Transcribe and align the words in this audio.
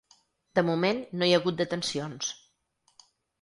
De 0.59 0.61
moment, 0.69 1.01
no 1.23 1.27
hi 1.31 1.35
ha 1.35 1.41
hagut 1.41 1.59
detencions. 1.59 2.31